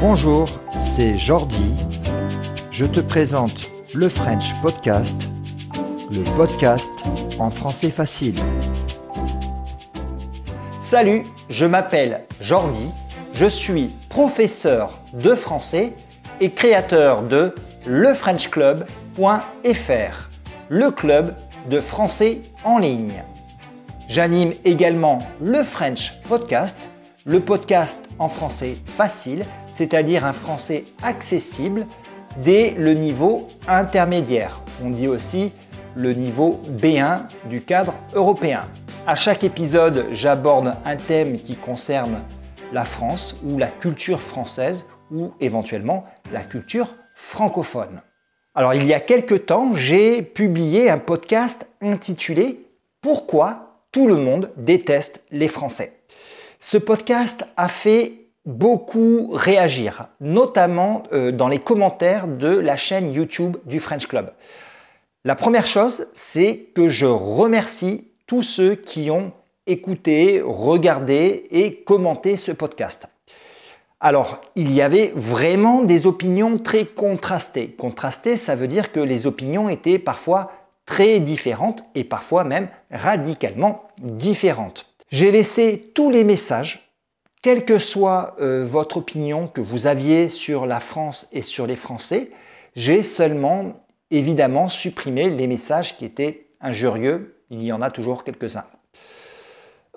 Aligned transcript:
Bonjour, 0.00 0.46
c'est 0.78 1.18
Jordi. 1.18 1.74
Je 2.70 2.86
te 2.86 3.00
présente 3.00 3.68
le 3.94 4.08
French 4.08 4.54
Podcast, 4.62 5.28
le 6.10 6.22
podcast 6.36 6.90
en 7.38 7.50
français 7.50 7.90
facile. 7.90 8.36
Salut, 10.80 11.24
je 11.50 11.66
m'appelle 11.66 12.22
Jordi, 12.40 12.88
je 13.34 13.44
suis 13.44 13.90
professeur 14.08 14.98
de 15.12 15.34
français 15.34 15.92
et 16.40 16.50
créateur 16.50 17.22
de 17.22 17.54
lefrenchclub.fr, 17.86 20.30
le 20.70 20.90
club 20.90 21.34
de 21.68 21.78
français 21.78 22.40
en 22.64 22.78
ligne. 22.78 23.22
J'anime 24.08 24.54
également 24.64 25.18
le 25.42 25.62
French 25.62 26.14
Podcast, 26.26 26.88
le 27.26 27.40
podcast 27.40 28.00
en 28.18 28.28
français 28.28 28.76
facile, 28.86 29.44
c'est-à-dire 29.70 30.24
un 30.24 30.32
français 30.32 30.84
accessible 31.02 31.86
dès 32.38 32.70
le 32.72 32.94
niveau 32.94 33.48
intermédiaire. 33.68 34.62
On 34.84 34.90
dit 34.90 35.08
aussi 35.08 35.52
le 35.96 36.14
niveau 36.14 36.60
B1 36.78 37.22
du 37.48 37.60
cadre 37.60 37.94
européen. 38.14 38.62
À 39.06 39.16
chaque 39.16 39.44
épisode, 39.44 40.06
j'aborde 40.12 40.74
un 40.84 40.96
thème 40.96 41.36
qui 41.36 41.56
concerne 41.56 42.22
la 42.72 42.84
France 42.84 43.36
ou 43.44 43.58
la 43.58 43.66
culture 43.66 44.20
française 44.20 44.86
ou 45.10 45.32
éventuellement 45.40 46.04
la 46.32 46.42
culture 46.42 46.94
francophone. 47.14 48.00
Alors 48.54 48.74
il 48.74 48.86
y 48.86 48.94
a 48.94 49.00
quelque 49.00 49.34
temps, 49.34 49.72
j'ai 49.74 50.22
publié 50.22 50.90
un 50.90 50.98
podcast 50.98 51.68
intitulé 51.80 52.66
Pourquoi 53.00 53.82
tout 53.92 54.06
le 54.06 54.16
monde 54.16 54.52
déteste 54.56 55.24
les 55.30 55.48
Français? 55.48 55.99
Ce 56.62 56.76
podcast 56.76 57.46
a 57.56 57.68
fait 57.68 58.26
beaucoup 58.44 59.30
réagir, 59.32 60.08
notamment 60.20 61.04
euh, 61.14 61.32
dans 61.32 61.48
les 61.48 61.58
commentaires 61.58 62.28
de 62.28 62.48
la 62.48 62.76
chaîne 62.76 63.14
YouTube 63.14 63.56
du 63.64 63.80
French 63.80 64.06
Club. 64.06 64.30
La 65.24 65.36
première 65.36 65.66
chose, 65.66 66.06
c'est 66.12 66.66
que 66.74 66.90
je 66.90 67.06
remercie 67.06 68.08
tous 68.26 68.42
ceux 68.42 68.74
qui 68.74 69.10
ont 69.10 69.32
écouté, 69.66 70.42
regardé 70.44 71.44
et 71.50 71.76
commenté 71.76 72.36
ce 72.36 72.52
podcast. 72.52 73.06
Alors, 73.98 74.42
il 74.54 74.70
y 74.70 74.82
avait 74.82 75.14
vraiment 75.16 75.82
des 75.82 76.06
opinions 76.06 76.58
très 76.58 76.84
contrastées. 76.84 77.68
Contrastées, 77.68 78.36
ça 78.36 78.54
veut 78.54 78.68
dire 78.68 78.92
que 78.92 79.00
les 79.00 79.26
opinions 79.26 79.70
étaient 79.70 79.98
parfois 79.98 80.52
très 80.84 81.20
différentes 81.20 81.84
et 81.94 82.04
parfois 82.04 82.44
même 82.44 82.68
radicalement 82.90 83.88
différentes. 83.98 84.89
J'ai 85.10 85.32
laissé 85.32 85.90
tous 85.92 86.08
les 86.08 86.22
messages, 86.22 86.88
quelle 87.42 87.64
que 87.64 87.80
soit 87.80 88.36
euh, 88.40 88.64
votre 88.64 88.98
opinion 88.98 89.48
que 89.48 89.60
vous 89.60 89.88
aviez 89.88 90.28
sur 90.28 90.66
la 90.66 90.78
France 90.78 91.28
et 91.32 91.42
sur 91.42 91.66
les 91.66 91.74
Français, 91.74 92.30
j'ai 92.76 93.02
seulement 93.02 93.84
évidemment 94.12 94.68
supprimé 94.68 95.28
les 95.28 95.48
messages 95.48 95.96
qui 95.96 96.04
étaient 96.04 96.46
injurieux. 96.60 97.42
Il 97.50 97.60
y 97.60 97.72
en 97.72 97.80
a 97.80 97.90
toujours 97.90 98.22
quelques-uns. 98.22 98.66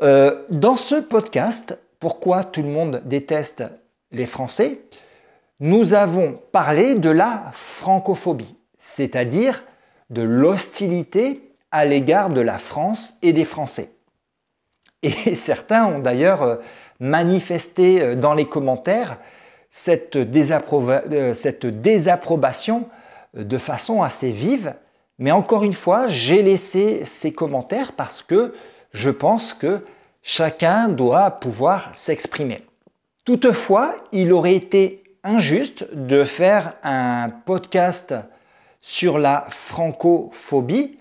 Euh, 0.02 0.44
dans 0.50 0.76
ce 0.76 0.96
podcast, 0.96 1.78
pourquoi 2.00 2.44
tout 2.44 2.64
le 2.64 2.70
monde 2.70 3.04
déteste 3.06 3.64
les 4.12 4.26
Français, 4.26 4.82
nous 5.60 5.94
avons 5.94 6.40
parlé 6.52 6.96
de 6.96 7.12
la 7.12 7.52
francophobie, 7.54 8.56
c'est-à-dire 8.80 9.64
de 10.10 10.24
l'hostilité 10.24 11.56
à 11.70 11.86
l'égard 11.86 12.32
de 12.32 12.42
la 12.42 12.58
France 12.58 13.20
et 13.22 13.32
des 13.32 13.46
Français. 13.46 13.92
Et 15.04 15.36
certains 15.36 15.86
ont 15.86 16.00
d'ailleurs 16.00 16.42
euh, 16.42 16.56
manifesté 17.00 18.02
euh, 18.02 18.16
dans 18.16 18.34
les 18.34 18.46
commentaires 18.46 19.20
cette, 19.70 20.16
euh, 20.16 21.34
cette 21.34 21.66
désapprobation 21.66 22.90
de 23.34 23.58
façon 23.58 24.02
assez 24.02 24.32
vive. 24.32 24.76
Mais 25.20 25.32
encore 25.32 25.64
une 25.64 25.74
fois, 25.74 26.08
j'ai 26.08 26.42
laissé 26.42 27.06
ces 27.06 27.34
commentaires 27.34 27.94
parce 27.94 28.22
que 28.22 28.54
je 28.92 29.10
pense 29.10 29.54
que 29.54 29.86
chacun 30.22 30.88
doit 30.88 31.32
pouvoir 31.32 31.90
s'exprimer. 31.94 32.64
Toutefois, 33.26 33.96
il 34.12 34.32
aurait 34.32 34.56
été 34.56 35.04
injuste 35.24 35.88
de 35.94 36.24
faire 36.24 36.76
un 36.84 37.30
podcast 37.30 38.14
sur 38.82 39.18
la 39.18 39.46
francophobie 39.50 40.98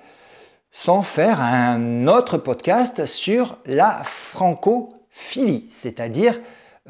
sans 0.73 1.03
faire 1.03 1.41
un 1.41 2.07
autre 2.07 2.39
podcast 2.39 3.05
sur 3.05 3.59
la 3.67 4.03
francophilie, 4.05 5.67
c'est-à-dire 5.69 6.41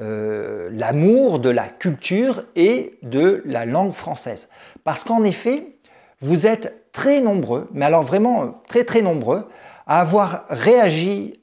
euh, 0.01 0.71
l'amour 0.73 1.41
de 1.41 1.51
la 1.51 1.69
culture 1.69 2.45
et 2.55 2.99
de 3.03 3.43
la 3.45 3.67
langue 3.67 3.93
française. 3.93 4.49
Parce 4.85 5.03
qu'en 5.03 5.25
effet, 5.25 5.77
vous 6.21 6.47
êtes 6.47 6.93
très 6.93 7.21
nombreux, 7.21 7.69
mais 7.73 7.85
alors 7.85 8.05
vraiment 8.05 8.63
très 8.69 8.85
très 8.85 9.03
nombreux, 9.03 9.49
à 9.87 10.01
avoir 10.01 10.45
réagi 10.49 11.41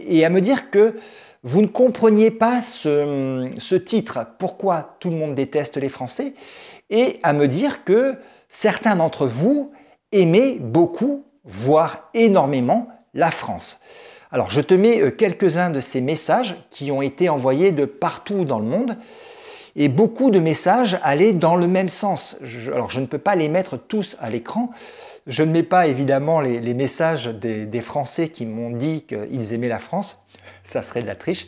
et 0.00 0.24
à 0.24 0.30
me 0.30 0.40
dire 0.40 0.68
que 0.70 0.96
vous 1.44 1.62
ne 1.62 1.66
compreniez 1.66 2.30
pas 2.30 2.60
ce, 2.60 3.48
ce 3.58 3.74
titre, 3.76 4.26
pourquoi 4.38 4.96
tout 4.98 5.10
le 5.10 5.16
monde 5.16 5.34
déteste 5.34 5.76
les 5.76 5.88
Français, 5.88 6.34
et 6.90 7.20
à 7.22 7.32
me 7.32 7.46
dire 7.46 7.84
que 7.84 8.16
certains 8.48 8.96
d'entre 8.96 9.26
vous 9.26 9.72
aimaient 10.10 10.56
beaucoup, 10.58 11.24
voire 11.44 12.08
énormément, 12.14 12.88
la 13.14 13.30
France. 13.30 13.80
Alors 14.30 14.50
je 14.50 14.60
te 14.60 14.74
mets 14.74 15.00
euh, 15.00 15.10
quelques-uns 15.10 15.70
de 15.70 15.80
ces 15.80 16.00
messages 16.00 16.56
qui 16.70 16.90
ont 16.90 17.02
été 17.02 17.28
envoyés 17.28 17.70
de 17.72 17.84
partout 17.84 18.44
dans 18.44 18.58
le 18.58 18.64
monde. 18.64 18.96
Et 19.74 19.88
beaucoup 19.88 20.30
de 20.30 20.38
messages 20.38 20.98
allaient 21.02 21.32
dans 21.32 21.56
le 21.56 21.66
même 21.66 21.88
sens. 21.88 22.38
alors 22.68 22.90
je 22.90 23.00
ne 23.00 23.06
peux 23.06 23.18
pas 23.18 23.34
les 23.34 23.48
mettre 23.48 23.78
tous 23.78 24.16
à 24.20 24.28
l'écran. 24.28 24.70
Je 25.26 25.42
ne 25.42 25.52
mets 25.52 25.62
pas 25.62 25.86
évidemment 25.86 26.40
les, 26.40 26.74
messages 26.74 27.26
des, 27.26 27.64
des, 27.64 27.80
Français 27.80 28.28
qui 28.28 28.44
m'ont 28.44 28.70
dit 28.70 29.02
qu'ils 29.02 29.54
aimaient 29.54 29.68
la 29.68 29.78
France. 29.78 30.22
Ça 30.64 30.82
serait 30.82 31.02
de 31.02 31.06
la 31.06 31.14
triche. 31.14 31.46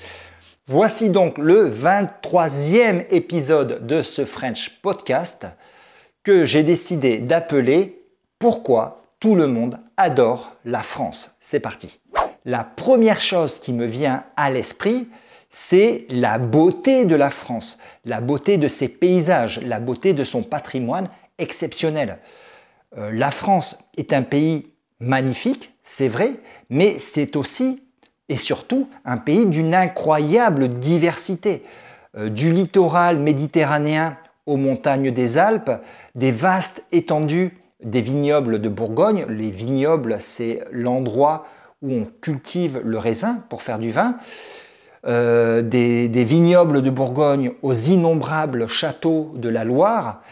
Voici 0.67 1.11
donc 1.11 1.37
le 1.37 1.69
23e 1.69 3.05
épisode 3.11 3.87
de 3.87 4.03
ce 4.03 4.25
French 4.25 4.81
podcast 4.81 5.47
que 6.23 6.47
j'ai 6.47 6.63
décidé 6.63 7.19
d'appeler 7.19 8.03
Pourquoi 8.39 9.03
tout 9.21 9.35
le 9.35 9.47
monde 9.47 9.79
adore 9.97 10.57
la 10.65 10.83
France. 10.83 11.37
C'est 11.41 11.61
parti. 11.61 12.01
La 12.45 12.65
première 12.65 13.21
chose 13.21 13.59
qui 13.59 13.73
me 13.73 13.87
vient 13.87 14.25
à 14.37 14.51
l'esprit, 14.51 15.09
c'est 15.51 16.07
la 16.11 16.39
beauté 16.39 17.05
de 17.05 17.15
la 17.15 17.31
France, 17.31 17.79
la 18.05 18.21
beauté 18.21 18.59
de 18.59 18.69
ses 18.69 18.89
paysages, 18.89 19.61
la 19.61 19.81
beauté 19.81 20.13
de 20.13 20.25
son 20.25 20.43
patrimoine 20.43 21.09
exceptionnel. 21.39 22.19
Euh, 22.99 23.11
la 23.13 23.31
France 23.31 23.79
est 23.97 24.13
un 24.13 24.23
pays 24.23 24.67
magnifique, 25.01 25.73
c'est 25.83 26.09
vrai, 26.09 26.33
mais 26.71 26.99
c'est 26.99 27.37
aussi 27.37 27.83
et 28.29 28.37
surtout 28.37 28.89
un 29.05 29.17
pays 29.17 29.47
d'une 29.47 29.75
incroyable 29.75 30.69
diversité. 30.69 31.63
Euh, 32.17 32.29
du 32.29 32.53
littoral 32.53 33.19
méditerranéen 33.19 34.17
aux 34.47 34.57
montagnes 34.57 35.11
des 35.11 35.39
Alpes, 35.39 35.73
des 36.15 36.31
vastes 36.31 36.85
étendues 36.93 37.57
des 37.85 38.01
vignobles 38.01 38.61
de 38.61 38.69
Bourgogne. 38.69 39.27
Les 39.29 39.51
vignobles, 39.51 40.17
c'est 40.21 40.65
l'endroit 40.73 41.47
où 41.83 41.93
on 41.93 42.07
cultive 42.21 42.81
le 42.83 42.99
raisin 42.99 43.45
pour 43.49 43.63
faire 43.63 43.79
du 43.79 43.91
vin. 43.91 44.17
Euh, 45.07 45.61
des, 45.61 46.25
vignobles 46.25 46.81
de 46.81 46.89
Bourgogne 46.89 47.53
aux 47.61 47.75
innombrables 47.75 48.67
châteaux 48.67 49.33
de 49.37 49.51
la 49.51 49.65
Loire. 49.65 50.23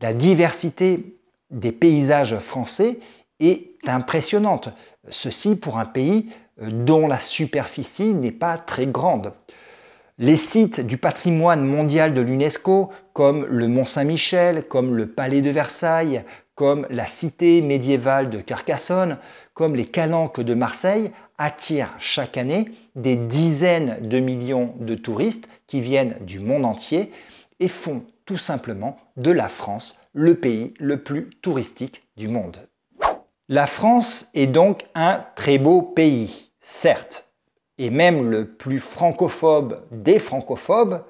La 0.00 0.14
diversité 0.14 1.18
des 1.50 1.70
paysages 1.70 2.38
français 2.38 2.98
est 3.40 3.76
impressionnante. 3.86 4.70
Ceci 5.08 5.54
pour 5.54 5.78
un 5.78 5.84
pays 5.84 6.30
euh, 6.62 6.70
dont 6.70 7.06
la 7.06 7.20
superficie 7.20 8.14
n'est 8.14 8.32
pas 8.32 8.56
très 8.56 8.86
grande. 8.86 9.34
Les 10.18 10.38
sites 10.38 10.80
du 10.80 10.96
patrimoine 10.96 11.64
mondial 11.64 12.14
de 12.14 12.20
l'UNESCO, 12.22 12.90
comme 13.12 13.44
le 13.44 13.68
Mont 13.68 13.84
Saint-Michel, 13.84 14.64
comme 14.64 14.96
le 14.96 15.06
Palais 15.06 15.42
de 15.42 15.50
Versailles, 15.50 16.24
comme 16.54 16.86
la 16.90 17.06
cité 17.06 17.62
médiévale 17.62 18.30
de 18.30 18.40
Carcassonne, 18.40 19.18
comme 19.54 19.74
les 19.74 19.86
calanques 19.86 20.40
de 20.40 20.54
Marseille, 20.54 21.10
attirent 21.38 21.94
chaque 21.98 22.36
année 22.36 22.70
des 22.94 23.16
dizaines 23.16 24.06
de 24.06 24.20
millions 24.20 24.74
de 24.78 24.94
touristes 24.94 25.48
qui 25.66 25.80
viennent 25.80 26.16
du 26.20 26.40
monde 26.40 26.64
entier 26.64 27.10
et 27.58 27.68
font 27.68 28.04
tout 28.24 28.36
simplement 28.36 28.98
de 29.16 29.30
la 29.30 29.48
France 29.48 29.98
le 30.12 30.34
pays 30.34 30.74
le 30.78 31.02
plus 31.02 31.30
touristique 31.42 32.02
du 32.16 32.28
monde. 32.28 32.68
La 33.48 33.66
France 33.66 34.28
est 34.34 34.46
donc 34.46 34.84
un 34.94 35.24
très 35.34 35.58
beau 35.58 35.82
pays, 35.82 36.52
certes, 36.60 37.32
et 37.78 37.90
même 37.90 38.30
le 38.30 38.46
plus 38.46 38.78
francophobe 38.78 39.82
des 39.90 40.18
francophobes, 40.18 41.04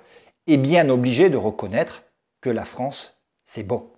est 0.46 0.56
bien 0.56 0.88
obligé 0.88 1.30
de 1.30 1.36
reconnaître 1.36 2.02
que 2.40 2.50
la 2.50 2.64
France, 2.64 3.24
c'est 3.44 3.62
beau. 3.62 3.92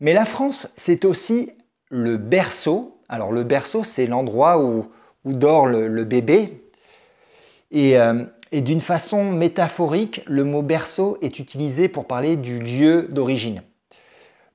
Mais 0.00 0.12
la 0.12 0.24
France, 0.24 0.68
c'est 0.76 1.04
aussi 1.04 1.50
le 1.90 2.16
berceau. 2.16 3.00
Alors 3.08 3.32
le 3.32 3.44
berceau, 3.44 3.84
c'est 3.84 4.06
l'endroit 4.06 4.62
où, 4.62 4.86
dort 5.24 5.66
le, 5.66 6.04
bébé. 6.04 6.62
Et 7.70 7.98
euh, 7.98 8.24
Et 8.50 8.62
d'une 8.62 8.80
façon 8.80 9.24
métaphorique, 9.24 10.22
le 10.26 10.44
mot 10.44 10.62
berceau 10.62 11.18
est 11.20 11.38
utilisé 11.38 11.88
pour 11.88 12.06
parler 12.06 12.36
du 12.36 12.58
lieu 12.58 13.08
d'origine. 13.08 13.62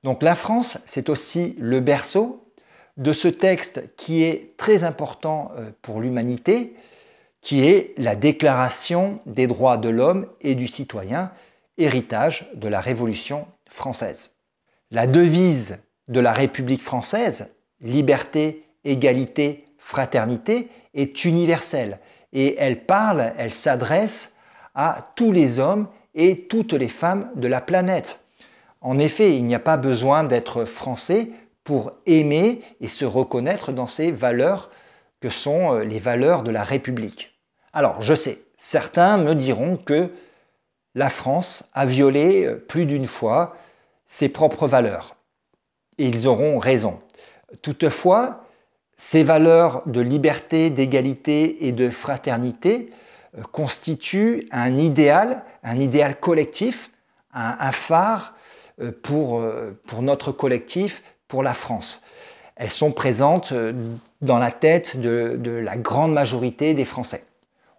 Donc 0.02 0.22
la 0.22 0.34
France, 0.34 0.78
c'est 0.86 1.08
aussi 1.08 1.54
le 1.58 1.80
berceau 1.80 2.44
de 2.96 3.12
ce 3.12 3.28
texte 3.28 3.82
qui 3.96 4.22
est 4.22 4.56
très 4.56 4.84
important 4.84 5.52
euh, 5.56 5.70
pour 5.82 6.00
l'humanité, 6.00 6.74
qui 7.40 7.66
est 7.66 7.94
la 7.98 8.16
Déclaration 8.16 9.20
des 9.26 9.46
droits 9.46 9.76
de 9.76 9.88
l'homme 9.88 10.26
et 10.40 10.54
du 10.54 10.66
citoyen, 10.66 11.30
héritage 11.78 12.48
de 12.54 12.68
la 12.68 12.80
Révolution 12.80 13.46
française. 13.68 14.33
La 14.90 15.06
devise 15.06 15.78
de 16.08 16.20
la 16.20 16.32
République 16.32 16.82
française, 16.82 17.54
liberté, 17.80 18.64
égalité, 18.84 19.64
fraternité, 19.78 20.68
est 20.94 21.24
universelle 21.24 22.00
et 22.32 22.56
elle 22.58 22.84
parle, 22.84 23.32
elle 23.38 23.52
s'adresse 23.52 24.34
à 24.74 25.12
tous 25.14 25.32
les 25.32 25.58
hommes 25.58 25.88
et 26.14 26.46
toutes 26.46 26.72
les 26.72 26.88
femmes 26.88 27.30
de 27.36 27.48
la 27.48 27.60
planète. 27.60 28.20
En 28.80 28.98
effet, 28.98 29.36
il 29.36 29.46
n'y 29.46 29.54
a 29.54 29.60
pas 29.60 29.76
besoin 29.76 30.24
d'être 30.24 30.64
français 30.64 31.30
pour 31.62 31.92
aimer 32.06 32.60
et 32.80 32.88
se 32.88 33.04
reconnaître 33.04 33.72
dans 33.72 33.86
ces 33.86 34.12
valeurs 34.12 34.70
que 35.20 35.30
sont 35.30 35.74
euh, 35.74 35.84
les 35.84 35.98
valeurs 35.98 36.42
de 36.42 36.50
la 36.50 36.62
République. 36.62 37.40
Alors, 37.72 38.02
je 38.02 38.12
sais, 38.12 38.42
certains 38.58 39.16
me 39.16 39.34
diront 39.34 39.78
que 39.78 40.10
la 40.94 41.08
France 41.08 41.64
a 41.72 41.86
violé 41.86 42.44
euh, 42.44 42.56
plus 42.56 42.84
d'une 42.84 43.06
fois 43.06 43.56
ses 44.14 44.28
propres 44.28 44.68
valeurs. 44.68 45.16
Et 45.98 46.06
ils 46.06 46.28
auront 46.28 46.60
raison. 46.60 47.00
Toutefois, 47.62 48.44
ces 48.96 49.24
valeurs 49.24 49.82
de 49.86 50.00
liberté, 50.00 50.70
d'égalité 50.70 51.66
et 51.66 51.72
de 51.72 51.90
fraternité 51.90 52.90
euh, 53.36 53.42
constituent 53.42 54.46
un 54.52 54.76
idéal, 54.76 55.42
un 55.64 55.80
idéal 55.80 56.20
collectif, 56.20 56.92
un, 57.32 57.72
phare 57.72 58.34
euh, 58.80 58.92
pour, 59.02 59.42
pour 59.84 60.02
notre 60.02 60.30
collectif, 60.30 61.02
pour 61.26 61.42
la 61.42 61.54
France. 61.54 62.04
Elles 62.54 62.70
sont 62.70 62.92
présentes 62.92 63.52
dans 64.20 64.38
la 64.38 64.52
tête 64.52 65.00
de, 65.00 65.36
de 65.36 65.50
la 65.50 65.76
grande 65.76 66.12
majorité 66.12 66.72
des 66.74 66.84
Français. 66.84 67.24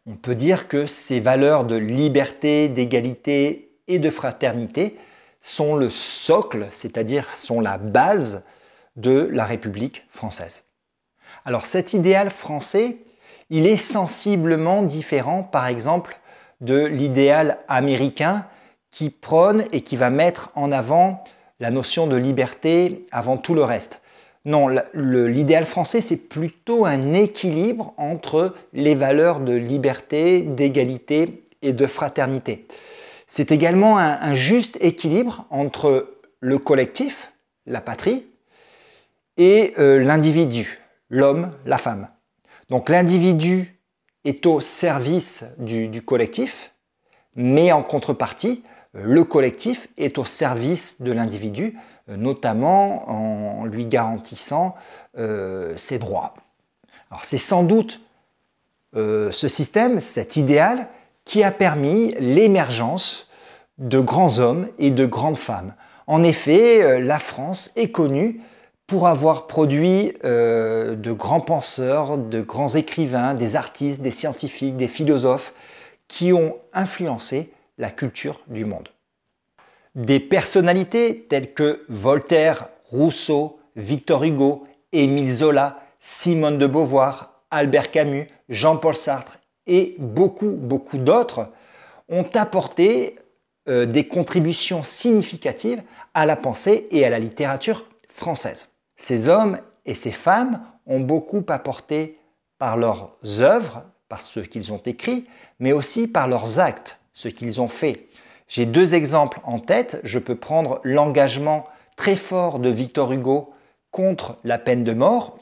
On 0.06 0.16
peut 0.16 0.36
dire 0.36 0.68
que 0.68 0.86
ces 0.86 1.22
valeurs 1.22 1.64
de 1.64 1.78
liberté, 1.78 2.68
d'égalité 2.68 3.72
et 3.88 4.00
de 4.00 4.10
fraternité 4.10 4.98
sont 5.46 5.76
le 5.76 5.92
socle, 5.92 6.66
c'est-à-dire 6.72 7.30
sont 7.30 7.62
la 7.62 7.78
base 7.78 8.44
de 8.96 9.30
la 9.32 9.46
République 9.46 10.04
française. 10.10 10.66
Alors 11.46 11.68
cet 11.68 11.94
idéal 11.94 12.32
français, 12.32 12.98
il 13.52 13.68
est 13.68 13.78
sensiblement 13.78 14.82
différent 14.82 15.44
par 15.44 15.68
exemple 15.68 16.20
de 16.62 16.86
l'idéal 16.86 17.60
américain 17.68 18.48
qui 18.90 19.12
prône 19.12 19.66
et 19.72 19.82
qui 19.82 19.98
va 19.98 20.10
mettre 20.10 20.52
en 20.56 20.72
avant 20.72 21.24
la 21.60 21.70
notion 21.70 22.08
de 22.08 22.16
liberté 22.16 23.06
avant 23.12 23.38
tout 23.38 23.54
le 23.54 23.64
reste. 23.64 24.02
Non, 24.46 24.68
l'idéal 24.96 25.66
français, 25.66 26.02
c'est 26.02 26.28
plutôt 26.28 26.88
un 26.88 27.14
équilibre 27.14 27.94
entre 27.98 28.56
les 28.74 28.96
valeurs 28.96 29.42
de 29.42 29.54
liberté, 29.54 30.42
d'égalité 30.42 31.44
et 31.62 31.74
de 31.74 31.86
fraternité. 31.86 32.66
C'est 33.38 33.52
également 33.52 33.98
un, 33.98 34.34
juste 34.34 34.78
équilibre 34.80 35.46
entre 35.50 36.08
le 36.40 36.58
collectif, 36.58 37.34
la 37.66 37.82
patrie, 37.82 38.28
et 39.36 39.74
euh, 39.78 40.02
l'individu, 40.02 40.80
l'homme, 41.10 41.52
la 41.66 41.78
femme. 41.78 42.08
Donc 42.70 42.88
l'individu 42.88 43.78
est 44.24 44.46
au 44.46 44.62
service 44.62 45.44
du, 45.58 46.02
collectif, 46.02 46.72
mais 47.36 47.74
en 47.74 47.84
contrepartie, 47.84 48.64
le 48.94 49.26
collectif 49.26 49.90
est 49.98 50.18
au 50.18 50.24
service 50.24 51.02
de 51.02 51.12
l'individu, 51.12 51.78
euh, 52.08 52.16
notamment 52.16 53.10
en 53.10 53.66
lui 53.66 53.86
garantissant 53.86 54.76
euh, 55.18 55.76
ses 55.76 56.00
droits. 56.00 56.36
C'est 57.22 57.38
sans 57.38 57.64
doute 57.64 58.00
ce 58.94 59.48
système, 59.50 60.00
cet 60.00 60.38
idéal, 60.38 60.88
qui 61.26 61.44
a 61.44 61.52
permis 61.52 62.16
l'émergence 62.20 63.25
de 63.77 64.00
grands 64.00 64.39
hommes 64.39 64.68
et 64.77 64.92
de 64.92 65.06
grandes 65.06 65.38
femmes. 65.38 65.74
En 66.07 66.24
effet, 66.24 66.81
euh, 66.83 67.00
la 67.00 67.19
France 67.19 67.72
est 67.75 67.89
connue 67.89 68.42
pour 68.88 69.07
avoir 69.07 69.48
produit 69.48 70.13
euh, 70.24 70.95
de 70.95 71.12
grands 71.12 71.42
penseurs, 71.42 72.18
de 72.18 72.42
grands 72.42 72.69
écrivains, 72.69 73.33
des 73.33 73.56
artistes, 73.56 74.01
des 74.01 74.12
scientifiques, 74.12 74.77
des 74.77 74.88
philosophes 74.88 75.54
qui 76.07 76.33
ont 76.33 76.57
influencé 76.74 77.51
la 77.77 77.89
culture 77.89 78.42
du 78.48 78.66
monde. 78.66 78.89
Des 79.95 80.19
personnalités 80.19 81.25
telles 81.30 81.54
que 81.54 81.83
Voltaire, 81.89 82.69
Rousseau, 82.92 83.60
Victor 83.75 84.24
Hugo, 84.24 84.66
Émile 84.92 85.31
Zola, 85.31 85.80
Simone 86.00 86.57
de 86.57 86.68
Beauvoir, 86.68 87.42
Albert 87.50 87.92
Camus, 87.92 88.27
Jean-Paul 88.50 88.95
Sartre 88.95 89.38
et 89.66 89.95
beaucoup, 89.98 90.51
beaucoup 90.51 90.98
d'autres 90.98 91.50
ont 92.10 92.27
apporté 92.36 93.16
euh, 93.68 93.86
des 93.86 94.08
contributions 94.08 94.84
significatives 94.84 95.82
à 96.14 96.26
la 96.26 96.36
pensée 96.36 96.88
et 96.92 97.06
à 97.06 97.10
la 97.10 97.20
littérature 97.20 97.86
française. 98.08 98.70
Ces 98.96 99.28
hommes 99.28 99.60
et 99.86 99.94
ces 99.94 100.12
femmes 100.12 100.62
ont 100.86 101.00
beaucoup 101.00 101.44
apporté 101.50 102.20
par 102.58 102.78
leurs 102.78 103.18
œuvres, 103.40 103.84
par 104.08 104.22
ce 104.22 104.40
qu'ils 104.40 104.72
ont 104.72 104.82
écrit, 104.86 105.26
mais 105.60 105.74
aussi 105.74 106.08
par 106.08 106.28
leurs 106.28 106.60
actes, 106.60 107.00
ce 107.14 107.28
qu'ils 107.28 107.60
ont 107.60 107.68
fait. 107.68 108.08
J'ai 108.48 108.66
deux 108.66 108.94
exemples 108.94 109.40
en 109.44 109.60
tête. 109.60 110.00
Je 110.04 110.20
peux 110.20 110.36
prendre 110.36 110.80
l'engagement 110.84 111.66
très 111.96 112.16
fort 112.16 112.60
de 112.60 112.70
Victor 112.70 113.12
Hugo 113.12 113.54
contre 113.92 114.38
la 114.44 114.58
peine 114.58 114.84
de 114.84 114.94
mort, 114.94 115.40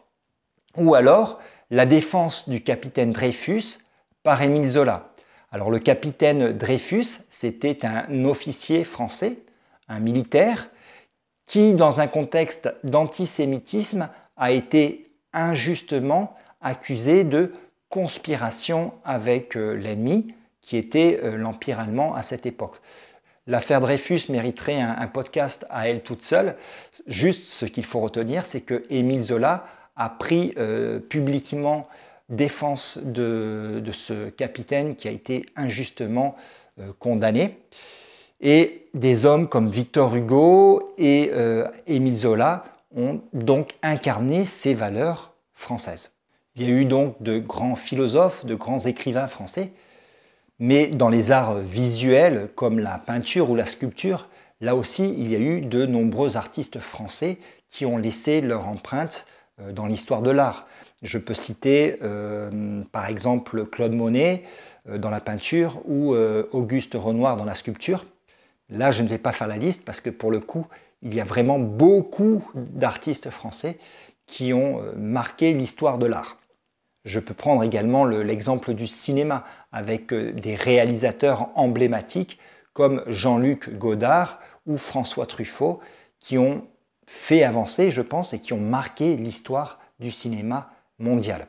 ou 0.77 0.95
alors 0.95 1.39
la 1.71 1.85
défense 1.85 2.47
du 2.49 2.61
capitaine 2.61 3.11
Dreyfus 3.11 3.79
par 4.21 4.41
Émile 4.41 4.65
Zola. 4.65 5.12
Alors 5.53 5.69
le 5.69 5.77
capitaine 5.77 6.57
Dreyfus, 6.57 7.19
c'était 7.29 7.85
un 7.85 8.25
officier 8.25 8.83
français, 8.83 9.37
un 9.87 9.99
militaire, 9.99 10.71
qui, 11.45 11.75
dans 11.75 11.99
un 11.99 12.07
contexte 12.07 12.73
d'antisémitisme, 12.83 14.09
a 14.35 14.51
été 14.51 15.03
injustement 15.31 16.33
accusé 16.59 17.23
de 17.23 17.53
conspiration 17.89 18.93
avec 19.05 19.55
euh, 19.55 19.73
l'ennemi, 19.73 20.33
qui 20.61 20.75
était 20.75 21.19
euh, 21.23 21.37
l'Empire 21.37 21.79
allemand 21.79 22.15
à 22.15 22.23
cette 22.23 22.47
époque. 22.47 22.77
L'affaire 23.45 23.79
Dreyfus 23.79 24.21
mériterait 24.29 24.81
un, 24.81 25.05
podcast 25.05 25.67
à 25.69 25.87
elle 25.87 26.01
toute 26.01 26.23
seule. 26.23 26.55
Juste 27.05 27.43
ce 27.43 27.65
qu'il 27.65 27.85
faut 27.85 27.99
retenir, 27.99 28.47
c'est 28.47 28.61
que 28.61 28.85
Émile 28.89 29.21
Zola 29.21 29.67
a 29.97 30.09
pris 30.09 30.53
euh, 30.57 30.99
publiquement 30.99 31.87
défense 32.35 32.99
de, 33.03 33.81
ce 33.91 34.29
capitaine 34.29 34.95
qui 34.95 35.07
a 35.07 35.11
été 35.11 35.45
injustement 35.55 36.35
euh, 36.79 36.91
condamné. 36.99 37.59
Et 38.41 38.87
des 38.93 39.25
hommes 39.25 39.47
comme 39.47 39.69
Victor 39.69 40.15
Hugo 40.15 40.89
et 40.97 41.31
euh, 41.33 41.67
Émile 41.87 42.15
Zola 42.15 42.63
ont 42.95 43.21
donc 43.33 43.73
incarné 43.81 44.45
ces 44.45 44.73
valeurs 44.73 45.33
françaises. 45.53 46.11
Il 46.55 46.63
y 46.63 46.65
a 46.65 46.69
eu 46.69 46.85
donc 46.85 47.21
de 47.21 47.39
grands 47.39 47.75
philosophes, 47.75 48.45
de 48.45 48.53
grands 48.53 48.79
écrivains 48.79 49.27
français, 49.27 49.71
mais 50.59 50.87
dans 50.87 51.09
les 51.09 51.31
arts 51.31 51.55
visuels 51.55 52.49
comme 52.55 52.79
la 52.79 52.99
peinture 52.99 53.49
ou 53.49 53.55
la 53.55 53.65
sculpture, 53.65 54.27
là 54.61 54.75
aussi, 54.75 55.15
il 55.17 55.31
y 55.31 55.35
a 55.35 55.39
eu 55.39 55.61
de 55.61 55.85
nombreux 55.85 56.37
artistes 56.37 56.79
français 56.79 57.37
qui 57.69 57.85
ont 57.85 57.97
laissé 57.97 58.41
leur 58.41 58.67
empreinte 58.67 59.25
euh, 59.61 59.71
dans 59.71 59.87
l'histoire 59.87 60.21
de 60.21 60.31
l'art. 60.31 60.67
Je 61.03 61.17
peux 61.17 61.33
citer 61.33 61.97
euh, 62.01 62.81
par 62.93 63.07
exemple 63.07 63.65
Claude 63.65 63.91
Monet 63.91 64.43
euh, 64.89 64.97
dans 64.97 65.09
la 65.09 65.19
peinture 65.19 65.81
ou 65.85 66.15
euh, 66.15 66.47
Auguste 66.53 66.95
Renoir 66.95 67.35
dans 67.35 67.43
la 67.43 67.53
sculpture. 67.53 68.05
Là, 68.69 68.89
je 68.89 69.03
ne 69.03 69.09
vais 69.09 69.17
pas 69.17 69.33
faire 69.33 69.49
la 69.49 69.57
liste 69.57 69.83
parce 69.83 69.99
que 69.99 70.09
pour 70.09 70.31
le 70.31 70.39
coup, 70.39 70.65
il 71.01 71.13
y 71.13 71.19
a 71.19 71.25
vraiment 71.25 71.59
beaucoup 71.59 72.49
d'artistes 72.55 73.29
français 73.29 73.77
qui 74.25 74.53
ont 74.53 74.81
marqué 74.95 75.53
l'histoire 75.53 75.97
de 75.97 76.05
l'art. 76.05 76.37
Je 77.03 77.19
peux 77.19 77.33
prendre 77.33 77.61
également 77.61 78.05
l'exemple 78.05 78.73
du 78.73 78.87
cinéma 78.87 79.43
avec 79.73 80.13
des 80.13 80.55
réalisateurs 80.55 81.49
emblématiques 81.55 82.39
comme 82.71 83.03
Jean-Luc 83.07 83.77
Godard 83.77 84.39
ou 84.65 84.77
François 84.77 85.25
Truffaut 85.25 85.81
qui 86.21 86.37
ont 86.37 86.65
fait 87.05 87.43
avancer, 87.43 87.91
je 87.91 88.01
pense, 88.01 88.33
et 88.33 88.39
qui 88.39 88.53
ont 88.53 88.61
marqué 88.61 89.17
l'histoire 89.17 89.79
du 89.99 90.09
cinéma 90.09 90.72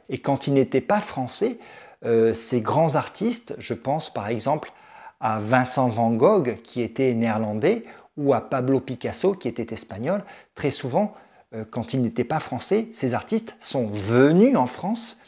Et 0.08 0.18
quand 0.18 0.46
ils 0.46 0.54
n'étaient 0.54 0.80
pas 0.80 1.00
français, 1.00 1.58
euh, 2.04 2.34
ces 2.34 2.60
grands 2.60 2.94
artistes, 2.96 3.54
je 3.58 3.74
pense 3.74 4.12
par 4.12 4.28
exemple 4.28 4.72
à 5.20 5.40
Vincent 5.40 5.88
van 5.88 6.10
Gogh 6.10 6.60
qui 6.62 6.82
était 6.82 7.14
néerlandais 7.14 7.84
ou 8.16 8.34
à 8.34 8.40
Pablo 8.40 8.80
Picasso 8.80 9.34
qui 9.34 9.48
était 9.48 9.72
espagnol, 9.72 10.24
très 10.54 10.70
souvent, 10.70 11.14
euh, 11.54 11.64
quand 11.68 11.94
ils 11.94 12.02
n'étaient 12.02 12.24
pas 12.24 12.40
français, 12.40 12.88
ces 12.92 13.14
artistes 13.14 13.56
sont 13.60 13.86
venus 13.86 14.56
en 14.56 14.66
France 14.66 15.18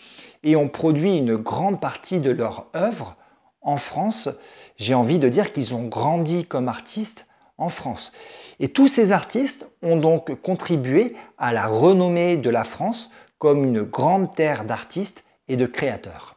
et 0.43 0.57
ont 0.57 0.69
produit 0.69 1.17
une 1.17 1.37
grande 1.37 1.81
partie 1.81 2.21
de 2.21 2.31
leur 2.31 2.67
œuvre 2.75 3.17
en 3.63 3.77
France, 3.79 4.29
j'ai 4.77 4.95
envie 4.95 5.19
de 5.19 5.29
dire 5.29 5.53
qu'ils 5.53 5.75
ont 5.75 5.85
grandi 5.89 6.45
comme 6.45 6.69
artistes 6.69 7.27
en 7.59 7.69
France. 7.69 8.13
Et 8.61 8.69
tous 8.69 8.87
ces 8.87 9.13
artistes 9.13 9.67
ont 9.83 9.97
donc 9.97 10.41
contribué 10.41 11.17
à 11.39 11.53
la 11.53 11.67
renommée 11.67 12.37
de 12.37 12.51
la 12.51 12.65
France 12.65 13.11
comme 13.39 13.65
une 13.65 13.83
grande 13.83 14.35
terre 14.35 14.65
d'artistes 14.65 15.25
et 15.49 15.57
de 15.57 15.67
créateurs. 15.67 16.37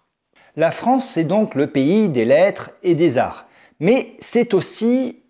La 0.56 0.72
France, 0.72 1.10
c'est 1.10 1.24
donc 1.24 1.56
le 1.56 1.68
pays 1.68 2.10
des 2.10 2.25
lettres 2.25 2.72
et 2.84 2.96
des 2.96 3.18
arts, 3.18 3.48
mais 3.79 4.15
c'est 4.20 4.53
aussi 4.53 5.24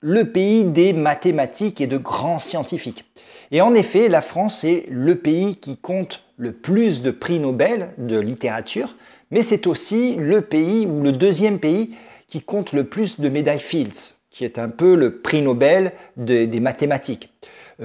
le 0.00 0.30
pays 0.30 0.64
des 0.64 0.92
mathématiques 0.92 1.80
et 1.80 1.86
de 1.86 1.96
grands 1.96 2.38
scientifiques. 2.38 3.04
Et 3.50 3.60
en 3.60 3.74
effet, 3.74 4.08
la 4.08 4.22
France 4.22 4.62
est 4.62 4.86
le 4.90 5.16
pays 5.16 5.56
qui 5.56 5.76
compte 5.76 6.24
le 6.36 6.52
plus 6.52 7.02
de 7.02 7.10
prix 7.10 7.40
Nobel 7.40 7.92
de 7.98 8.18
littérature, 8.18 8.94
mais 9.30 9.42
c'est 9.42 9.66
aussi 9.66 10.14
le 10.14 10.42
pays 10.42 10.86
ou 10.86 11.02
le 11.02 11.12
deuxième 11.12 11.58
pays 11.58 11.94
qui 12.28 12.42
compte 12.42 12.72
le 12.72 12.84
plus 12.84 13.18
de 13.18 13.28
médailles 13.28 13.58
Fields, 13.58 14.14
qui 14.30 14.44
est 14.44 14.58
un 14.58 14.68
peu 14.68 14.94
le 14.94 15.18
prix 15.18 15.42
Nobel 15.42 15.92
des 16.16 16.60
mathématiques. 16.60 17.32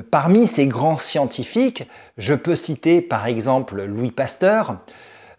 Parmi 0.09 0.47
ces 0.47 0.65
grands 0.65 0.97
scientifiques, 0.97 1.83
je 2.17 2.33
peux 2.33 2.55
citer 2.55 3.01
par 3.01 3.27
exemple 3.27 3.83
Louis 3.83 4.11
Pasteur, 4.11 4.77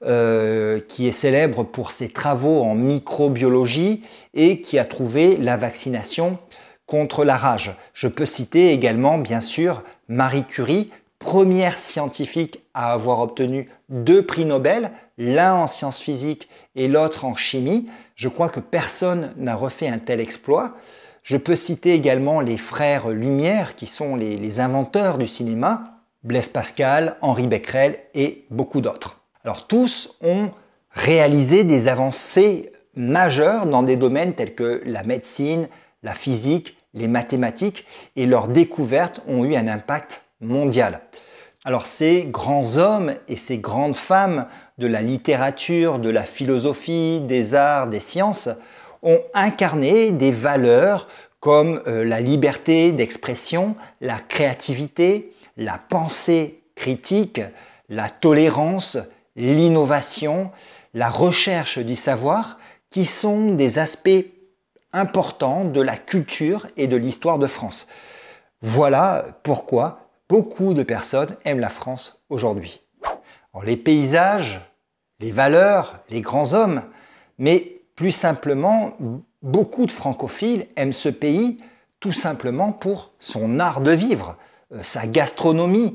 euh, 0.06 0.80
qui 0.87 1.08
est 1.08 1.12
célèbre 1.12 1.64
pour 1.64 1.90
ses 1.90 2.11
travaux 2.11 2.62
en 2.62 2.75
microbiologie 2.75 4.02
et 4.34 4.61
qui 4.61 4.78
a 4.78 4.84
trouvé 4.84 5.37
la 5.38 5.56
vaccination 5.56 6.38
contre 6.87 7.25
la 7.25 7.37
rage. 7.37 7.75
Je 7.94 8.08
peux 8.08 8.26
citer 8.26 8.73
également, 8.73 9.16
bien 9.16 9.40
sûr, 9.40 9.82
Marie 10.08 10.44
Curie, 10.44 10.90
première 11.18 11.78
scientifique 11.78 12.61
à 12.75 12.92
avoir 12.92 13.20
obtenu 13.20 13.68
deux 13.88 14.25
prix 14.25 14.44
Nobel, 14.44 14.90
l'un 15.16 15.54
en 15.54 15.66
sciences 15.66 16.00
physiques 16.00 16.49
et 16.76 16.87
l'autre 16.87 17.25
en 17.25 17.34
chimie. 17.34 17.87
Je 18.14 18.28
crois 18.28 18.50
que 18.50 18.61
personne 18.61 19.32
n'a 19.37 19.56
refait 19.56 19.88
un 19.88 19.99
tel 19.99 20.20
exploit. 20.20 20.75
Je 21.25 21.38
peux 21.38 21.57
citer 21.57 21.95
également 21.95 22.40
les 22.40 22.59
frères 22.59 23.09
Lumière, 23.09 23.76
qui 23.76 23.87
sont 23.87 24.14
les, 24.14 24.61
inventeurs 24.61 25.16
du 25.16 25.26
cinéma, 25.26 26.02
Blaise 26.23 26.50
Pascal, 26.50 27.16
Henri 27.23 27.47
Becquerel 27.47 27.99
et 28.12 28.45
beaucoup 28.50 28.83
d'autres. 28.83 29.23
Alors 29.43 29.66
tous 29.66 30.19
ont 30.21 30.50
réalisé 30.90 31.64
des 31.64 31.88
avancées 31.88 32.73
majeures 32.95 33.64
dans 33.64 33.83
des 33.83 33.97
domaines 33.97 34.35
tels 34.35 34.54
que 34.54 34.83
la 34.85 35.02
médecine, 35.02 35.69
la 36.02 36.12
physique, 36.12 36.76
les 36.93 37.09
mathématiques, 37.09 37.87
et 38.16 38.26
leurs 38.26 38.49
découvertes 38.49 39.23
ont 39.26 39.47
eu 39.47 39.57
un 39.57 39.66
impact 39.66 40.26
mondial. 40.43 41.00
Alors 41.64 41.87
ces 41.87 42.25
grands 42.25 42.76
hommes 42.76 43.14
et 43.28 43.37
ces 43.37 43.57
grandes 43.57 43.97
femmes 43.97 44.47
de 44.76 44.87
la 44.87 45.00
littérature, 45.00 45.99
de 45.99 46.11
la 46.11 46.25
philosophie, 46.25 47.23
des 47.23 47.54
arts, 47.54 47.87
des 47.87 48.00
sciences 48.00 48.50
ont 49.04 49.20
incarné 49.34 50.11
des 50.11 50.32
valeurs 50.32 51.06
comme 51.38 51.82
euh, 51.87 52.04
la 52.04 52.20
liberté 52.20 52.92
d'expression, 52.92 53.76
la 54.00 54.18
créativité, 54.18 55.32
la 55.56 55.78
pensée 55.78 56.62
critique, 56.75 57.40
la 57.88 58.08
tolérance, 58.08 58.99
l'innovation, 59.37 60.50
la 60.94 61.11
recherche 61.11 61.78
du 61.78 61.96
savoir, 61.96 62.58
qui 62.90 63.04
sont 63.04 63.54
des 63.54 63.78
aspects 63.78 64.25
importants 64.92 65.64
de 65.64 65.80
la 65.80 65.96
culture 65.96 66.66
et 66.76 66.87
de 66.87 66.96
l'histoire 66.96 67.38
de 67.38 67.46
France. 67.46 67.87
Voilà 68.62 69.38
pourquoi 69.42 70.08
beaucoup 70.28 70.73
de 70.73 70.82
personnes 70.82 71.37
aiment 71.44 71.61
la 71.61 71.68
France 71.68 72.25
aujourd'hui. 72.30 72.80
Les 73.64 73.76
paysages, 73.76 74.61
les 75.20 75.30
valeurs, 75.30 76.00
les 76.08 76.20
grands 76.20 76.54
hommes, 76.54 76.82
mais 77.38 77.82
plus 77.97 78.13
simplement, 78.13 78.97
beaucoup 79.43 79.87
de 79.87 79.91
francophiles 79.91 80.67
aiment 80.77 80.93
ce 80.93 81.09
pays 81.09 81.59
tout 82.05 82.13
simplement 82.13 82.71
pour 82.71 83.13
son 83.19 83.59
art 83.59 83.81
de 83.81 83.93
vivre, 83.93 84.37
euh, 84.75 84.81
sa 84.83 85.07
gastronomie. 85.07 85.95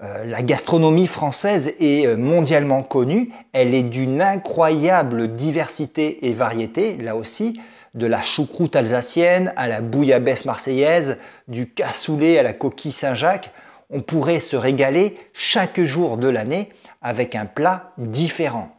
Euh, 0.00 0.24
la 0.24 0.42
gastronomie 0.42 1.08
française 1.08 1.72
est 1.80 2.06
euh, 2.06 2.16
mondialement 2.16 2.84
connue, 2.84 3.32
elle 3.52 3.74
est 3.74 3.82
d'une 3.82 4.22
incroyable 4.22 5.34
diversité 5.34 6.28
et 6.28 6.32
variété, 6.32 6.96
là 6.98 7.16
aussi, 7.16 7.60
de 7.94 8.06
la 8.06 8.22
choucroute 8.22 8.76
alsacienne 8.76 9.52
à 9.56 9.66
la 9.66 9.80
bouillabaisse 9.80 10.44
marseillaise, 10.44 11.18
du 11.48 11.68
cassoulet 11.68 12.38
à 12.38 12.44
la 12.44 12.52
coquille 12.52 12.92
Saint-Jacques, 12.92 13.50
on 13.90 14.02
pourrait 14.02 14.38
se 14.38 14.54
régaler 14.54 15.16
chaque 15.32 15.82
jour 15.82 16.16
de 16.16 16.28
l'année 16.28 16.68
avec 17.02 17.34
un 17.34 17.46
plat 17.46 17.92
différent. 17.98 18.70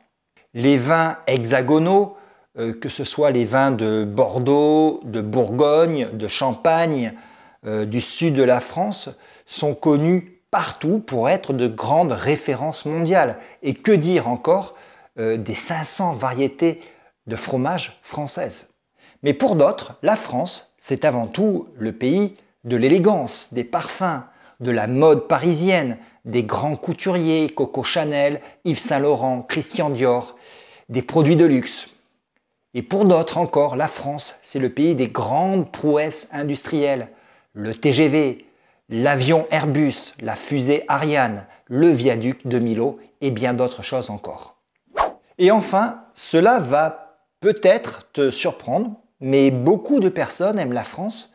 Les 0.53 0.77
vins 0.77 1.17
hexagonaux, 1.27 2.15
que 2.73 2.89
ce 2.89 3.03
soit 3.03 3.31
les 3.31 3.45
vins 3.45 3.71
de 3.71 4.03
Bordeaux, 4.03 5.01
de 5.03 5.21
Bourgogne, 5.21 6.09
de 6.13 6.27
Champagne, 6.27 7.13
euh, 7.65 7.85
du 7.85 8.01
sud 8.01 8.33
de 8.35 8.43
la 8.43 8.59
France, 8.59 9.09
sont 9.45 9.75
connus 9.75 10.41
partout 10.51 10.99
pour 10.99 11.29
être 11.29 11.53
de 11.53 11.67
grandes 11.67 12.11
références 12.11 12.85
mondiales. 12.85 13.37
Et 13.63 13.73
que 13.73 13.91
dire 13.91 14.27
encore 14.27 14.75
euh, 15.19 15.37
des 15.37 15.55
500 15.55 16.13
variétés 16.13 16.81
de 17.27 17.35
fromages 17.35 17.99
françaises 18.01 18.69
mais 19.23 19.33
pour 19.33 19.55
d'autres, 19.55 19.95
la 20.01 20.15
France, 20.15 20.73
c'est 20.77 21.03
avant 21.03 21.27
tout 21.27 21.67
le 21.77 21.91
pays 21.91 22.35
de 22.63 22.77
l'élégance, 22.77 23.53
des 23.53 23.63
parfums, 23.63 24.23
de 24.59 24.71
la 24.71 24.87
mode 24.87 25.27
parisienne, 25.27 25.97
des 26.25 26.43
grands 26.43 26.75
couturiers, 26.75 27.49
Coco 27.49 27.83
Chanel, 27.83 28.41
Yves 28.65 28.79
Saint 28.79 28.99
Laurent, 28.99 29.41
Christian 29.41 29.89
Dior, 29.89 30.35
des 30.89 31.01
produits 31.01 31.35
de 31.35 31.45
luxe. 31.45 31.87
Et 32.73 32.81
pour 32.81 33.05
d'autres 33.05 33.37
encore, 33.37 33.75
la 33.75 33.87
France, 33.87 34.35
c'est 34.43 34.59
le 34.59 34.69
pays 34.69 34.95
des 34.95 35.07
grandes 35.07 35.71
prouesses 35.71 36.29
industrielles, 36.31 37.09
le 37.53 37.73
TGV, 37.73 38.45
l'avion 38.89 39.47
Airbus, 39.49 40.13
la 40.21 40.35
fusée 40.35 40.83
Ariane, 40.87 41.47
le 41.65 41.89
viaduc 41.89 42.47
de 42.47 42.59
Milo 42.59 42.99
et 43.21 43.31
bien 43.31 43.53
d'autres 43.53 43.83
choses 43.83 44.09
encore. 44.09 44.57
Et 45.37 45.51
enfin, 45.51 46.03
cela 46.13 46.59
va 46.59 47.17
peut-être 47.39 48.11
te 48.11 48.29
surprendre, 48.29 48.91
mais 49.19 49.51
beaucoup 49.51 49.99
de 49.99 50.09
personnes 50.09 50.59
aiment 50.59 50.73
la 50.73 50.83
France 50.83 51.33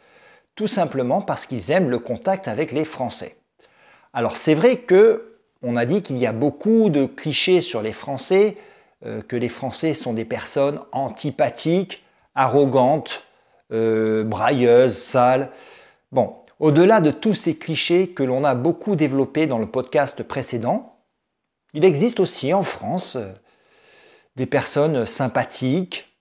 tout 0.54 0.66
simplement 0.66 1.20
parce 1.20 1.46
qu'ils 1.46 1.70
aiment 1.70 1.90
le 1.90 1.98
contact 1.98 2.48
avec 2.48 2.72
les 2.72 2.84
Français. 2.84 3.36
Alors 4.12 4.36
c'est 4.36 4.54
vrai 4.54 4.76
que 4.76 5.38
on 5.62 5.76
a 5.76 5.86
dit 5.86 6.02
qu'il 6.02 6.18
y 6.18 6.26
a 6.26 6.32
beaucoup 6.32 6.90
de 6.90 7.06
clichés 7.06 7.60
sur 7.60 7.82
les 7.82 7.92
Français, 7.92 8.56
euh, 9.04 9.22
que 9.22 9.36
les 9.36 9.48
Français 9.48 9.94
sont 9.94 10.12
des 10.12 10.24
personnes 10.24 10.80
antipathiques, 10.92 12.02
arrogantes, 12.34 13.22
euh, 13.72 14.24
brailleuses, 14.24 14.96
sales. 14.96 15.50
Bon, 16.12 16.36
au-delà 16.60 17.00
de 17.00 17.10
tous 17.10 17.34
ces 17.34 17.56
clichés 17.56 18.10
que 18.10 18.22
l'on 18.22 18.44
a 18.44 18.54
beaucoup 18.54 18.96
développés 18.96 19.46
dans 19.46 19.58
le 19.58 19.70
podcast 19.70 20.22
précédent, 20.22 20.98
il 21.72 21.84
existe 21.84 22.20
aussi 22.20 22.54
en 22.54 22.62
France 22.62 23.16
euh, 23.16 23.32
des 24.36 24.46
personnes 24.46 25.06
sympathiques, 25.06 26.16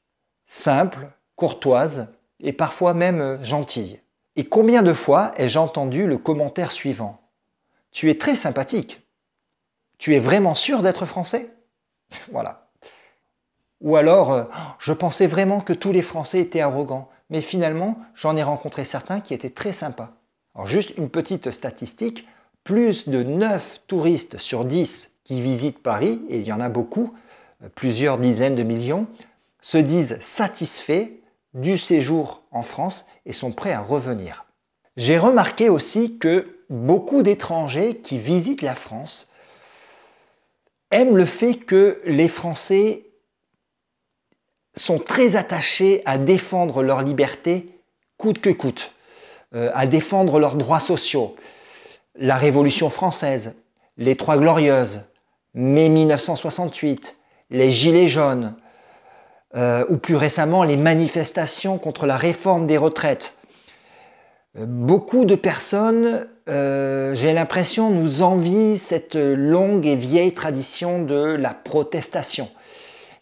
simples, 0.48 1.10
courtoise 1.36 2.08
et 2.40 2.54
parfois 2.54 2.94
même 2.94 3.22
euh, 3.22 3.44
gentille. 3.44 4.00
Et 4.36 4.46
combien 4.46 4.82
de 4.82 4.94
fois 4.94 5.32
ai-je 5.38 5.60
entendu 5.60 6.08
le 6.08 6.18
commentaire 6.18 6.72
suivant 6.72 7.22
Tu 7.92 8.10
es 8.10 8.18
très 8.18 8.36
sympathique. 8.36 9.02
Tu 10.00 10.16
es 10.16 10.20
vraiment 10.20 10.56
sûr 10.56 10.82
d'être 10.82 11.06
français? 11.06 11.54
Voilà. 12.32 12.63
Ou 13.84 13.98
alors, 13.98 14.32
euh, 14.32 14.44
je 14.80 14.94
pensais 14.94 15.28
vraiment 15.28 15.60
que 15.60 15.74
tous 15.74 15.92
les 15.92 16.02
Français 16.02 16.40
étaient 16.40 16.62
arrogants, 16.62 17.10
mais 17.30 17.42
finalement, 17.42 17.98
j'en 18.16 18.36
ai 18.36 18.44
rencontré 18.44 18.86
certains 18.86 19.20
qui 19.20 19.34
étaient 19.34 19.50
très 19.50 19.74
sympas. 19.74 20.14
Alors 20.56 20.68
juste 20.68 20.98
une 20.98 21.10
petite 21.10 21.52
statistique, 21.52 22.28
plus 22.64 23.10
de 23.10 23.24
9 23.24 23.82
touristes 23.88 24.38
sur 24.38 24.64
10 24.64 25.20
qui 25.26 25.42
visitent 25.42 25.84
Paris, 25.84 26.22
et 26.30 26.40
il 26.40 26.46
y 26.46 26.54
en 26.54 26.62
a 26.62 26.70
beaucoup, 26.70 27.14
euh, 27.62 27.68
plusieurs 27.76 28.18
dizaines 28.18 28.56
de 28.56 28.64
millions, 28.64 29.06
se 29.62 29.78
disent 29.78 30.18
satisfaits 30.22 31.10
du 31.54 31.78
séjour 31.78 32.44
en 32.52 32.62
France 32.62 33.06
et 33.26 33.34
sont 33.34 33.52
prêts 33.52 33.74
à 33.74 33.82
revenir. 33.82 34.46
J'ai 34.96 35.18
remarqué 35.18 35.70
aussi 35.70 36.18
que 36.18 36.60
beaucoup 36.70 37.22
d'étrangers 37.22 37.98
qui 37.98 38.18
visitent 38.18 38.62
la 38.62 38.76
France 38.76 39.30
aiment 40.92 41.18
le 41.18 41.26
fait 41.26 41.56
que 41.56 42.02
les 42.06 42.28
Français 42.28 43.08
sont 44.84 45.00
très 45.00 45.36
attachés 45.36 46.02
à 46.06 46.18
défendre 46.18 46.84
leur 46.84 47.02
liberté 47.02 47.70
coûte 48.18 48.40
que 48.40 48.50
coûte, 48.50 48.92
euh, 49.56 49.72
à 49.74 49.86
défendre 49.86 50.40
leurs 50.40 50.56
droits 50.56 50.80
sociaux. 50.80 51.36
La 52.16 52.36
Révolution 52.36 52.90
française, 52.90 53.56
les 53.98 54.16
Trois 54.16 54.38
Glorieuses, 54.38 55.02
mai 55.54 55.90
1968, 55.90 57.18
les 57.50 57.72
Gilets 57.72 58.08
jaunes, 58.08 58.56
euh, 59.56 59.86
ou 59.90 59.98
plus 59.98 60.16
récemment 60.16 60.64
les 60.64 60.78
manifestations 60.78 61.78
contre 61.78 62.06
la 62.06 62.18
réforme 62.18 62.68
des 62.68 62.78
retraites. 62.78 63.38
Euh, 64.58 64.66
beaucoup 64.68 65.26
de 65.26 65.36
personnes, 65.36 66.28
j'ai 66.46 67.32
l'impression, 67.32 67.90
nous 67.90 68.22
envient 68.22 68.78
cette 68.78 69.16
longue 69.16 69.86
et 69.86 69.96
vieille 69.96 70.34
tradition 70.34 71.02
de 71.02 71.16
la 71.16 71.54
protestation. 71.54 72.50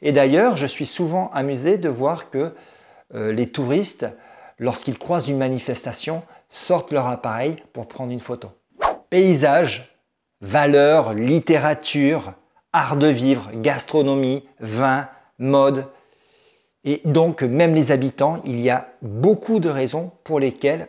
Et 0.01 0.11
d'ailleurs, 0.11 0.57
je 0.57 0.65
suis 0.65 0.85
souvent 0.85 1.29
amusé 1.33 1.77
de 1.77 1.89
voir 1.89 2.29
que 2.29 2.53
euh, 3.13 3.31
les 3.31 3.47
touristes, 3.47 4.07
lorsqu'ils 4.59 4.97
croisent 4.97 5.29
une 5.29 5.37
manifestation, 5.37 6.23
sortent 6.49 6.91
leur 6.91 7.07
appareil 7.07 7.57
pour 7.73 7.87
prendre 7.87 8.11
une 8.11 8.19
photo. 8.19 8.49
Paysage, 9.09 9.95
valeurs, 10.41 11.13
littérature, 11.13 12.33
art 12.73 12.97
de 12.97 13.07
vivre, 13.07 13.49
gastronomie, 13.53 14.45
vin, 14.59 15.07
mode. 15.39 15.85
Et 16.83 17.01
donc, 17.05 17.43
même 17.43 17.75
les 17.75 17.91
habitants, 17.91 18.41
il 18.45 18.59
y 18.59 18.69
a 18.69 18.89
beaucoup 19.01 19.59
de 19.59 19.69
raisons 19.69 20.11
pour 20.23 20.39
lesquelles 20.39 20.87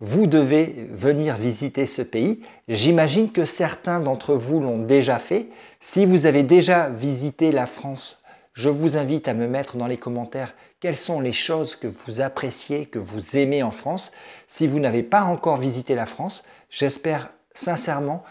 vous 0.00 0.26
devez 0.26 0.88
venir 0.92 1.36
visiter 1.36 1.86
ce 1.86 2.02
pays. 2.02 2.40
J'imagine 2.68 3.30
que 3.30 3.44
certains 3.44 4.00
d'entre 4.00 4.34
vous 4.34 4.60
l'ont 4.60 4.82
déjà 4.82 5.18
fait. 5.18 5.46
Si 5.78 6.04
vous 6.04 6.26
avez 6.26 6.42
déjà 6.42 6.88
visité 6.88 7.52
la 7.52 7.66
France, 7.66 8.21
je 8.54 8.68
vous 8.68 8.96
invite 8.96 9.28
à 9.28 9.34
me 9.34 9.46
mettre 9.46 9.76
dans 9.76 9.86
les 9.86 9.96
commentaires 9.96 10.54
quelles 10.80 10.96
sont 10.96 11.20
les 11.20 11.32
choses 11.32 11.76
que 11.76 11.86
vous 11.86 12.20
appréciez, 12.20 12.86
que 12.86 12.98
vous 12.98 13.36
aimez 13.36 13.62
en 13.62 13.70
France. 13.70 14.12
Si 14.48 14.66
vous 14.66 14.80
n'avez 14.80 15.02
pas 15.02 15.22
encore 15.22 15.56
visité 15.56 15.94
la 15.94 16.06
France, 16.06 16.44
j'espère 16.68 17.32
sincèrement 17.54 18.24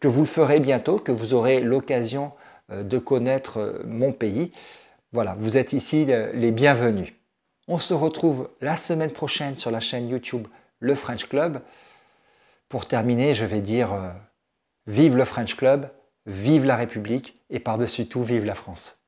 que 0.00 0.08
vous 0.08 0.20
le 0.20 0.26
ferez 0.26 0.60
bientôt, 0.60 0.98
que 0.98 1.12
vous 1.12 1.34
aurez 1.34 1.60
l'occasion 1.60 2.32
euh, 2.70 2.82
de 2.82 2.98
connaître 2.98 3.58
euh, 3.58 3.82
mon 3.84 4.12
pays. 4.12 4.52
Voilà, 5.12 5.34
vous 5.38 5.56
êtes 5.56 5.72
ici 5.72 6.06
les 6.06 6.52
bienvenus. 6.52 7.12
On 7.68 7.78
se 7.78 7.92
retrouve 7.92 8.48
la 8.60 8.76
semaine 8.76 9.12
prochaine 9.12 9.56
sur 9.56 9.70
la 9.70 9.80
chaîne 9.80 10.08
YouTube 10.08 10.46
Le 10.78 10.94
French 10.94 11.28
Club. 11.28 11.60
Pour 12.68 12.86
terminer, 12.86 13.34
je 13.34 13.44
vais 13.44 13.60
dire 13.60 13.92
euh, 13.92 14.08
vive 14.86 15.16
le 15.16 15.26
French 15.26 15.54
Club, 15.56 15.90
vive 16.24 16.64
la 16.64 16.76
République 16.76 17.40
et 17.50 17.60
par-dessus 17.60 18.06
tout, 18.06 18.22
vive 18.22 18.44
la 18.44 18.54
France. 18.54 19.01